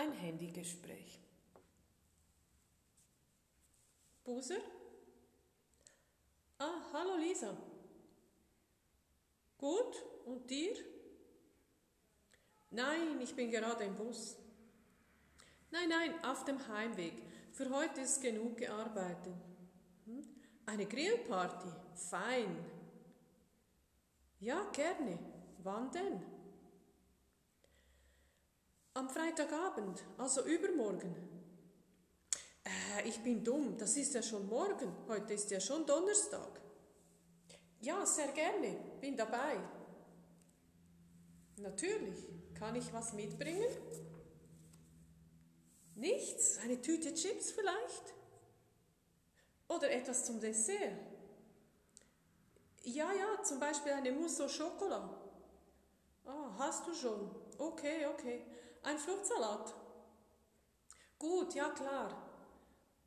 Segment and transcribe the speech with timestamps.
[0.00, 1.20] Ein Handygespräch.
[4.24, 4.56] Buser?
[6.56, 7.54] Ah, hallo Lisa.
[9.58, 10.74] Gut, und dir?
[12.70, 14.38] Nein, ich bin gerade im Bus.
[15.70, 17.12] Nein, nein, auf dem Heimweg.
[17.52, 19.34] Für heute ist genug gearbeitet.
[20.06, 20.26] Hm?
[20.64, 21.68] Eine Grillparty?
[21.94, 22.56] Fein.
[24.38, 25.18] Ja, gerne.
[25.62, 26.39] Wann denn?
[29.00, 31.16] Am Freitagabend, also übermorgen.
[32.62, 36.60] Äh, ich bin dumm, das ist ja schon morgen, heute ist ja schon Donnerstag.
[37.80, 39.58] Ja, sehr gerne, bin dabei.
[41.56, 43.70] Natürlich, kann ich was mitbringen?
[45.94, 48.14] Nichts, eine Tüte Chips vielleicht?
[49.68, 50.92] Oder etwas zum Dessert?
[52.82, 55.16] Ja, ja, zum Beispiel eine Mousse au Chocolat.
[56.26, 57.34] Ah, hast du schon?
[57.56, 58.44] Okay, okay.
[58.82, 59.74] Ein Fruchtsalat.
[61.18, 62.30] Gut, ja klar.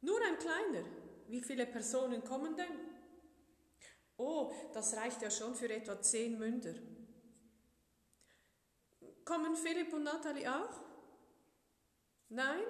[0.01, 0.85] Nur ein kleiner.
[1.27, 2.93] Wie viele Personen kommen denn?
[4.17, 6.75] Oh, das reicht ja schon für etwa zehn Münder.
[9.25, 10.81] Kommen Philipp und Natalie auch?
[12.29, 12.63] Nein?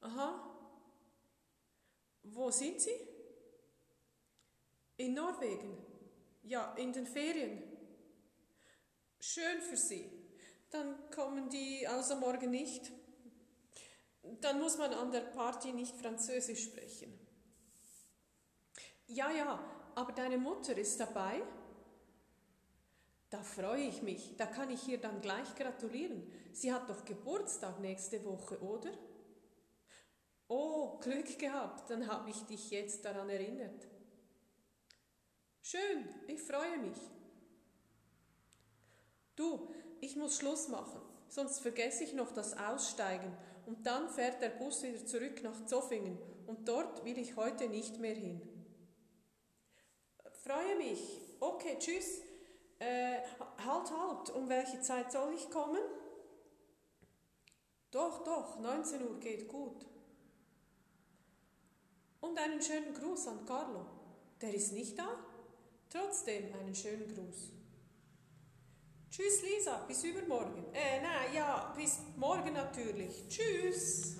[0.00, 0.52] Aha.
[2.22, 2.98] Wo sind sie?
[4.96, 5.84] In Norwegen.
[6.42, 7.62] Ja, in den Ferien.
[9.20, 10.25] Schön für sie.
[10.70, 12.90] Dann kommen die also morgen nicht.
[14.40, 17.12] Dann muss man an der Party nicht Französisch sprechen.
[19.06, 19.60] Ja, ja,
[19.94, 21.42] aber deine Mutter ist dabei?
[23.30, 24.36] Da freue ich mich.
[24.36, 26.30] Da kann ich ihr dann gleich gratulieren.
[26.52, 28.92] Sie hat doch Geburtstag nächste Woche, oder?
[30.48, 33.86] Oh, Glück gehabt, dann habe ich dich jetzt daran erinnert.
[35.60, 36.98] Schön, ich freue mich.
[39.36, 39.68] Du,
[40.00, 44.82] ich muss Schluss machen, sonst vergesse ich noch das Aussteigen und dann fährt der Bus
[44.82, 48.40] wieder zurück nach Zoffingen und dort will ich heute nicht mehr hin.
[50.42, 51.20] Freue mich.
[51.40, 52.20] Okay, tschüss.
[52.78, 53.18] Äh,
[53.64, 54.30] halt, halt.
[54.30, 55.82] Um welche Zeit soll ich kommen?
[57.90, 59.86] Doch, doch, 19 Uhr geht gut.
[62.20, 63.86] Und einen schönen Gruß an Carlo.
[64.40, 65.08] Der ist nicht da?
[65.88, 67.50] Trotzdem einen schönen Gruß.
[69.16, 70.62] Tschüss Lisa, bis übermorgen.
[70.74, 73.26] Äh, nein, ja, bis morgen natürlich.
[73.28, 74.18] Tschüss.